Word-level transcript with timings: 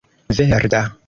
verda 0.29 0.83